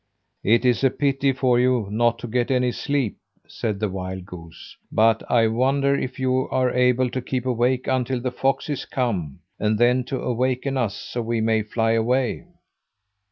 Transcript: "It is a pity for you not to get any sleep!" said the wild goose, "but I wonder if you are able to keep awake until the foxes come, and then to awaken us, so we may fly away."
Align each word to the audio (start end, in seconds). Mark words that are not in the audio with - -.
"It 0.43 0.65
is 0.65 0.83
a 0.83 0.89
pity 0.89 1.31
for 1.31 1.59
you 1.59 1.87
not 1.91 2.17
to 2.25 2.27
get 2.27 2.49
any 2.49 2.71
sleep!" 2.71 3.17
said 3.47 3.79
the 3.79 3.87
wild 3.87 4.25
goose, 4.25 4.75
"but 4.91 5.21
I 5.29 5.45
wonder 5.45 5.93
if 5.93 6.19
you 6.19 6.49
are 6.49 6.71
able 6.73 7.11
to 7.11 7.21
keep 7.21 7.45
awake 7.45 7.85
until 7.85 8.19
the 8.19 8.31
foxes 8.31 8.83
come, 8.85 9.41
and 9.59 9.77
then 9.77 10.03
to 10.05 10.19
awaken 10.19 10.75
us, 10.75 10.95
so 10.95 11.21
we 11.21 11.39
may 11.39 11.61
fly 11.61 11.91
away." 11.91 12.47